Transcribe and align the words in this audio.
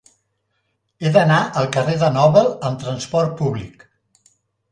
He 1.01 1.09
d'anar 1.17 1.37
al 1.61 1.67
carrer 1.75 1.97
de 2.03 2.09
Nobel 2.15 2.49
amb 2.69 2.81
trasport 2.85 3.35
públic. 3.43 3.87